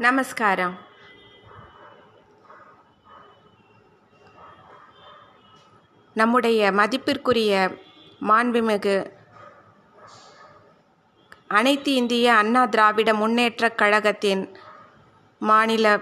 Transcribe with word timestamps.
நமஸ்காரம். 0.00 0.76
நம்முடைய 6.14 6.72
மதிப்பிற்குரிய 6.72 7.78
மாண்புமிகு 8.20 9.10
அனைத்து 11.48 11.94
இந்திய 11.94 12.34
அண்ணா 12.34 12.64
திராவிட 12.64 13.12
முன்னேற்றக் 13.12 13.74
கழகத்தின் 13.74 14.56
மாநில 15.38 16.00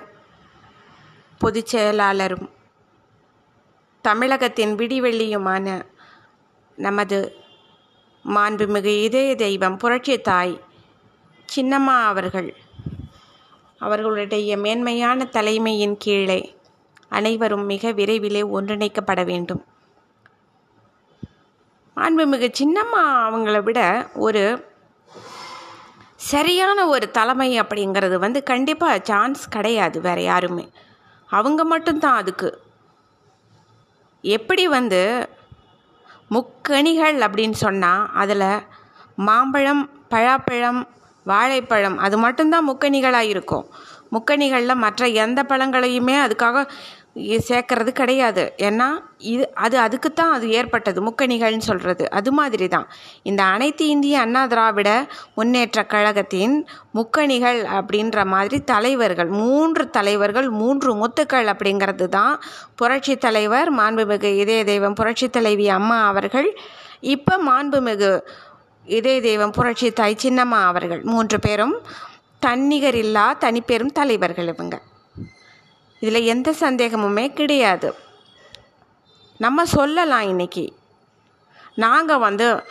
பொதுச் 1.38 1.76
செயலாளரும் 1.76 2.50
தமிழகத்தின் 4.02 4.76
விடிவெள்ளியுமான 4.76 5.82
நமது 6.76 7.36
மாண்புமிகு 8.24 9.02
இதய 9.02 9.34
தெய்வம் 9.34 9.76
புரட்சி 9.76 10.20
தாய் 10.20 10.62
சின்னம்மா 11.56 12.04
அவர்கள். 12.04 12.66
அவர்களுடைய 13.78 14.56
மேன்மையான 14.56 15.24
தலைமையின் 15.24 15.96
கீழே 15.96 16.56
அனைவரும் 17.08 17.64
மிக 17.64 17.92
விரைவிலே 17.92 18.42
ஒன்றிணைக்கப்பட 18.54 19.24
வேண்டும். 19.24 19.64
மாண்புமிகு 21.96 22.52
சின்னம்மா 22.58 23.02
அவங்கள 23.02 23.62
விட 23.62 24.08
ஒரு 24.14 24.64
சரியான 26.16 26.86
ஒரு 26.86 27.10
தலைமை 27.10 27.60
அப்படிங்கிறது 27.60 28.16
வந்து 28.16 28.42
கண்டிப்பாக 28.42 29.00
சான்ஸ் 29.02 29.48
கிடையாது 29.48 30.00
வேறு 30.00 30.22
யாருமே. 30.22 30.70
அவங்க 31.26 31.64
மட்டும்தான் 31.64 32.14
அதுக்கு. 32.14 32.62
எப்படி 34.22 34.68
வந்து 34.68 35.28
முக்கணிகள் 36.30 37.18
அப்படின்னு 37.18 37.52
சொன்னால் 37.52 38.10
அதில் 38.14 38.62
மாம்பழம் 39.16 39.90
பழாப்பழம் 40.10 40.88
வாழைப்பழம். 41.30 41.98
அது 42.06 42.16
மட்டும்தான் 42.26 42.68
முக்கணிகளாக 42.70 43.32
இருக்கும் 43.34 43.66
முக்கணிகளில் 44.16 44.82
மற்ற 44.84 45.02
எந்த 45.24 45.40
பழங்களையுமே 45.48 46.14
அதுக்காக 46.26 46.58
சேர்க்கறது 47.46 47.90
கிடையாது. 47.98 48.42
ஏன்னா 48.68 48.86
இது 49.32 49.44
அது 49.64 49.76
அதுக்கு 49.84 50.08
தான் 50.20 50.32
அது 50.36 50.46
ஏற்பட்டது. 50.58 50.98
முக்கணிகள்னு 51.06 51.68
சொல்கிறது 51.68 52.04
அது 52.18 52.30
மாதிரி 52.38 52.66
தான் 52.74 52.86
இந்த 53.30 53.42
அனைத்து 53.54 53.84
இந்திய 53.94 54.22
அண்ணா 54.24 54.42
திராவிட 54.52 54.90
முன்னேற்ற 55.38 55.82
கழகத்தின் 55.94 56.56
முக்கணிகள் 56.98 57.60
அப்படின்ற 57.78 58.24
மாதிரி 58.34 58.58
தலைவர்கள் 58.72 59.30
மூன்று 59.42 59.86
தலைவர்கள் 59.98 60.48
மூன்று 60.62 60.92
முத்துக்கள் 61.02 61.50
அப்படிங்கிறது 61.54 62.08
தான் 62.18 62.34
புரட்சி 62.80 63.16
தலைவர் 63.26 63.70
மாண்புமிகு 63.80 64.32
இதய 64.42 64.62
தெய்வம் 64.72 64.98
புரட்சி 65.00 65.28
தலைவி 65.38 65.68
அம்மா 65.78 65.98
அவர்கள். 66.12 66.50
இப்போ 67.14 67.34
மாண்புமிகு 67.48 68.12
இதய 68.88 69.20
தெய்வம் 69.20 69.50
புரட்சி 69.50 69.90
தாய் 69.90 70.16
சின்னம்மா 70.22 70.64
அவர்கள் 70.64 71.02
மூன்று 71.02 71.40
பேரும் 71.40 71.82
தன்னிகரில்லா 72.46 73.32
தனிப்பெரும் 73.40 73.92
தலைவர்கள் 73.92 74.46
இவங்க. 74.46 74.80
இதில் 76.00 76.24
எந்த 76.24 76.54
சந்தேகமுமே 76.60 77.32
கிடையாது. 77.32 77.94
நம்ம 79.38 79.64
சொல்லலாம் 79.64 80.20
இன்னைக்கு. 80.20 80.76
நாங்கள் 81.74 82.18
வந்து 82.18 82.62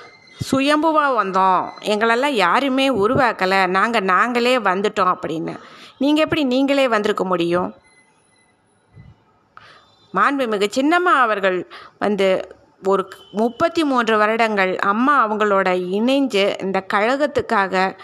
சுயம்புவாக 0.52 1.24
வந்தோம். 1.24 1.70
எங்களெல்லாம் 1.80 2.30
யாருமே 2.30 2.90
உருவாக்கலை. 2.90 3.68
நாங்கள் 3.68 4.04
நாங்களே 4.04 4.58
வந்துட்டோம் 4.58 5.16
அப்படின்னு. 5.16 5.60
நீங்கள் 5.98 6.24
எப்படி 6.24 6.44
நீங்களே 6.44 6.88
வந்திருக்க 6.88 7.26
முடியும்? 7.26 7.76
மாண்புமிகு 10.14 10.70
சின்னம்மா 10.76 11.16
அவர்கள் 11.20 11.72
வந்து 12.00 12.57
ஒரு 12.84 13.10
முப்பத்தி 13.32 13.84
மூன்று 13.84 14.18
வருடங்கள் 14.18 14.78
அம்மா 14.78 15.32
அவங்களோட 15.32 15.68
இணைஞ்சு 15.98 16.62
இந்த 16.62 16.86
கழகத்துக்காக 16.94 17.98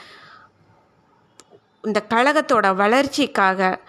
இந்த 1.82 2.06
கழகத்தோட 2.14 2.76
வளர்ச்சிக்காக 2.76 3.80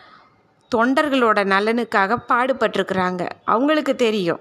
தொண்டர்களோட 0.77 1.39
நலனுக்காக 1.45 2.17
பாடுபட்டிருக்கிறாங்க. 2.29 3.29
அவங்களுக்கு 3.45 3.95
தெரியும். 3.95 4.41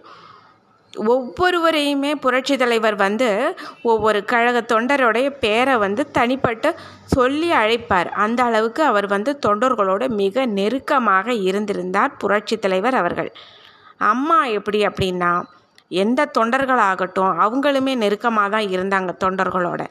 ஒவ்வொருவரையுமே 0.97 2.15
புரட்சி 2.15 2.57
தலைவர் 2.57 2.95
வந்து 2.95 3.55
ஒவ்வொரு 3.81 4.25
கழக 4.25 4.61
தொண்டரோடைய 4.61 5.29
பேரை 5.29 5.77
வந்து 5.77 6.07
தனிப்பட்டு 6.13 6.73
சொல்லி 7.05 7.51
அழைப்பார். 7.51 8.05
அந்த 8.05 8.43
அளவுக்கு 8.43 8.83
அவர் 8.83 9.07
வந்து 9.07 9.39
தொண்டர்களோட 9.45 10.07
மிக 10.07 10.45
நெருக்கமாக 10.45 11.33
இருந்திருந்தார் 11.33 12.17
புரட்சி 12.17 12.57
தலைவர் 12.57 12.95
அவர்கள். 12.95 13.33
அம்மா 13.97 14.45
எப்படி 14.45 14.85
அப்படின்னா 14.85 15.43
எந்த 15.87 16.31
தொண்டர்களாகட்டும் 16.37 17.31
அவங்களுமே 17.43 17.95
நெருக்கமாக 17.95 18.49
தான் 18.49 18.67
இருந்தாங்க 18.67 19.11
தொண்டர்களோட. 19.23 19.81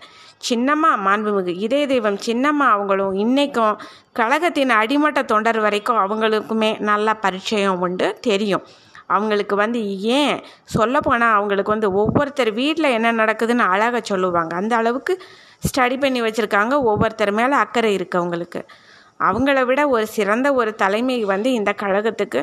சின்னம்மா 0.48 0.91
மாண்புமிகு. 1.06 1.53
இதய 1.56 1.86
தெய்வம் 1.86 2.19
சின்னம்மா 2.26 2.66
அவங்களும் 2.69 3.14
இன்றைக்கும் 3.14 3.78
கழகத்தின் 4.12 4.70
அடிமட்ட 4.70 5.22
தொண்டர் 5.22 5.60
வரைக்கும் 5.60 5.97
அவங்களுக்குமே 5.97 6.80
நல்ல 6.80 7.14
பரிச்சயம் 7.14 7.78
உண்டு 7.78 8.19
தெரியும். 8.20 8.64
அவங்களுக்கு 9.06 9.56
வந்து 9.56 9.98
ஏன் 10.00 10.42
சொல்லப்போனால் 10.64 11.32
அவங்களுக்கு 11.32 11.70
வந்து 11.70 11.92
ஒவ்வொருத்தர் 11.92 12.53
வீட்டில் 12.53 12.94
என்ன 12.97 13.12
நடக்குதுன்னு 13.12 13.59
அழகாக 13.59 14.00
சொல்லுவாங்க. 14.04 14.56
அந்த 14.56 14.76
அளவுக்கு 14.76 15.22
ஸ்டடி 15.69 16.00
பண்ணி 16.00 16.22
வச்சுருக்காங்க. 16.22 16.74
ஒவ்வொருத்தர் 16.82 17.32
மேலே 17.32 17.54
அக்கறை 17.54 17.97
இருக்குது 17.97 18.20
அவங்களுக்கு. 18.20 18.62
அவங்கள 19.28 19.59
விட 19.69 19.81
ஒரு 19.94 20.06
சிறந்த 20.16 20.49
ஒரு 20.60 20.71
தலைமை 20.83 21.16
வந்து 21.33 21.49
இந்த 21.59 21.71
கழகத்துக்கு 21.83 22.41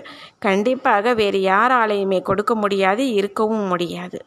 கண்டிப்பாக 0.47 1.13
வேறு 1.21 1.41
யாராலையுமே 1.51 2.19
கொடுக்க 2.29 2.53
முடியாது 2.63 3.03
இருக்கவும் 3.19 3.67
முடியாது. 3.67 4.19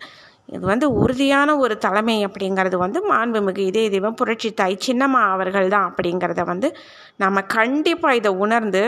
இது 0.49 0.65
வந்து 0.67 0.87
உறுதியான 1.01 1.51
ஒரு 1.65 1.75
தலைமை 1.85 2.17
அப்படிங்கிறது 2.27 2.77
வந்து 2.85 2.99
மாண்புமிகு 3.11 3.63
இதய 3.71 3.89
தெய்வம் 3.95 4.19
புரட்சி 4.21 4.49
தாய் 4.61 4.77
சின்னம்மா 4.87 5.21
அவர்கள் 5.35 5.73
தான் 5.75 5.87
அப்படிங்கிறத 5.91 6.43
வந்து 6.53 6.69
நம்ம 7.17 7.43
கண்டிப்பாக 7.57 8.19
இதை 8.21 8.33
உணர்ந்து 8.45 8.83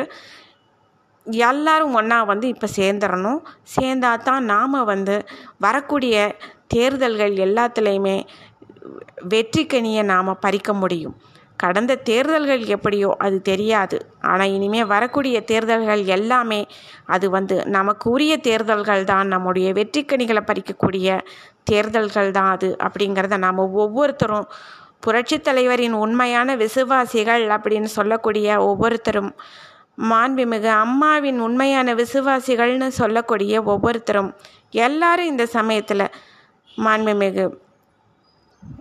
எல்லாரும் 1.26 1.94
ஒன்றா 1.98 2.18
வந்து 2.32 2.46
இப்போ 2.54 2.68
சேர்ந்துடணும் 2.78 3.40
சேர்ந்தா 3.76 4.10
தான் 4.28 4.44
நாம் 4.44 4.78
வந்து 4.92 5.14
வரக்கூடிய 5.66 6.16
தேர்தல்கள் 6.74 7.34
எல்லாத்துலேயுமே 7.46 8.16
வெற்றிக்கனியை 9.32 10.02
நாம் 10.12 10.40
பறிக்க 10.44 10.70
முடியும். 10.74 11.14
கடந்த 11.58 11.92
தேர்தல்கள் 12.08 12.62
எப்படியோ 12.66 13.10
அது 13.18 13.36
தெரியாது. 13.42 13.96
ஆனால் 14.20 14.52
இனிமேல் 14.56 14.90
வரக்கூடிய 14.94 15.36
தேர்தல்கள் 15.40 16.02
எல்லாமே 16.16 16.60
அது 17.06 17.26
வந்து 17.30 17.56
நமக்கு 17.66 18.06
உரிய 18.10 18.34
தேர்தல்கள் 18.48 19.04
தான். 19.04 19.28
நம்முடைய 19.28 19.68
வெற்றிக்கனிகளை 19.72 20.42
பறிக்கக்கூடிய 20.50 21.18
தேர்தல்கள் 21.64 22.30
தான் 22.30 22.50
அது 22.50 22.70
அப்படிங்கிறத 22.86 23.36
நாம் 23.36 23.68
ஒவ்வொருத்தரும் 23.78 24.48
புரட்சி 25.00 25.36
தலைவரின் 25.38 25.94
உண்மையான 25.94 26.50
விசுவாசிகள் 26.56 27.44
அப்படின்னு 27.56 27.90
சொல்லக்கூடிய 27.98 28.46
ஒவ்வொருத்தரும் 28.60 29.30
மாண்புமிகு 30.10 30.70
அம்மாவின் 30.84 31.40
உண்மையான 31.40 31.88
விசுவாசிகள்னு 31.94 32.88
சொல்லக்கூடிய 33.00 33.62
ஒவ்வொருத்தரும் 33.64 34.30
எல்லாரும் 34.78 35.26
இந்த 35.26 35.44
சமயத்தில் 35.46 36.06
மாண்புமிகு 36.78 37.44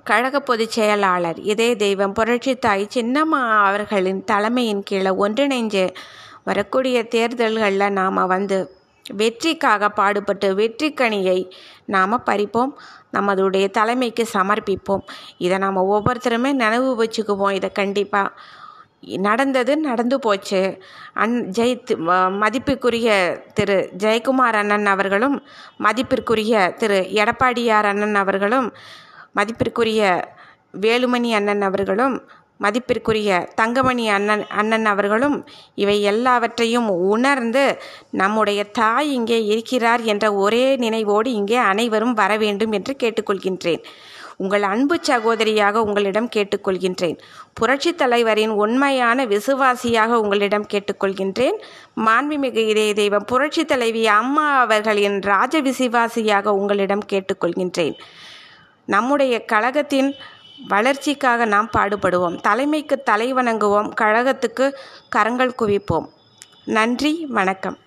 கழக 0.04 0.40
பொதுச் 0.40 0.70
செயலாளர் 0.70 1.40
இதய 1.40 1.76
தெய்வம் 1.76 2.14
புரட்சி 2.14 2.56
தாய் 2.56 2.88
சின்னம்மா 2.96 3.42
அவர்களின் 3.64 4.24
தலைமையின் 4.24 4.84
கீழே 4.84 5.10
ஒன்றிணைஞ்சு 5.10 5.96
வரக்கூடிய 6.44 7.04
தேர்தல்களில் 7.04 7.92
நாம் 7.92 8.28
வந்து 8.28 8.58
வெற்றிக்காக 9.12 9.90
பாடுபட்டு 9.90 10.56
வெற்றிக்கணியை 10.56 11.52
நாம் 11.86 12.24
பறிப்போம் 12.26 12.74
நமதுடைய 13.12 13.68
தலைமைக்கு 13.68 14.28
சமர்ப்பிப்போம். 14.34 15.04
இதை 15.38 15.58
நாம் 15.58 15.78
ஒவ்வொருத்தருமே 15.78 16.52
நினைவு 16.54 16.92
வச்சுக்குவோம். 17.04 17.52
இதை 17.52 17.72
கண்டிப்பாக 17.72 18.32
நடந்தது 19.18 19.78
நடந்து 19.78 20.20
போச்சு. 20.20 20.62
அன் 21.14 21.50
ஜெயித்து 21.58 21.94
மதிப்புக்குரிய 22.42 23.10
திரு 23.54 23.90
ஜெயக்குமார் 23.98 24.58
அண்ணன் 24.62 24.86
அவர்களும் 24.86 25.44
மதிப்பிற்குரிய 25.78 26.74
திரு 26.78 27.00
எடப்பாடியார் 27.14 27.86
அண்ணன் 27.86 28.16
அவர்களும் 28.16 28.74
மதிப்பிற்குரிய 29.36 30.02
வேலுமணி 30.82 31.30
அண்ணன் 31.34 31.62
அவர்களும் 31.62 32.16
மதிப்பிற்குரிய 32.60 33.30
தங்கமணி 33.56 34.10
அண்ணன் 34.10 34.44
அண்ணன் 34.50 34.86
அவர்களும் 34.86 35.38
இவை 35.76 36.02
எல்லாவற்றையும் 36.02 36.90
உணர்ந்து 36.90 37.64
நம்முடைய 38.22 38.64
தாய் 38.80 39.12
இங்கே 39.14 39.40
இருக்கிறார் 39.46 40.02
என்ற 40.04 40.26
ஒரே 40.34 40.66
நினைவோடு 40.76 41.30
இங்கே 41.40 41.58
அனைவரும் 41.72 42.14
வர 42.14 42.38
வேண்டும் 42.38 42.72
என்று 42.72 42.96
கேட்டுக்கொள்கின்றேன். 43.04 43.82
உங்கள் 44.38 44.64
அன்பு 44.64 44.96
சகோதரியாக 45.08 45.82
உங்களிடம் 45.88 46.30
கேட்டுக்கொள்கின்றேன். 46.36 47.18
புரட்சி 47.54 47.92
தலைவரின் 47.96 48.54
உண்மையான 48.64 49.26
விசுவாசியாக 49.26 50.12
உங்களிடம் 50.24 50.68
கேட்டுக்கொள்கின்றேன். 50.74 51.58
மாண்புமிகு 52.06 52.64
இதய 52.72 52.94
தெய்வம் 52.94 53.26
புரட்சி 53.26 53.66
தலைவி 53.66 54.08
அம்மா 54.20 54.48
அவர்களின் 54.60 55.22
ராஜ 55.22 55.62
விசுவாசியாக 55.62 56.46
உங்களிடம் 56.60 57.06
கேட்டுக்கொள்கின்றேன். 57.12 57.98
நம்முடைய 58.86 59.46
கழகத்தின் 59.46 60.16
வளர்ச்சிக்காக 60.68 61.46
நாம் 61.46 61.70
பாடுபடுவோம். 61.78 62.42
தலைமைக்கு 62.42 63.04
தலை 63.04 63.34
வணங்குவோம் 63.34 63.92
கழகத்துக்கு 64.02 64.74
கரங்கள் 65.10 65.56
குவிப்போம். 65.62 66.08
நன்றி. 66.66 67.26
வணக்கம். 67.30 67.78